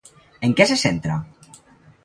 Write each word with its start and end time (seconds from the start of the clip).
En 0.47 0.55
què 0.61 0.67
se 0.71 0.79
centra? 0.85 1.19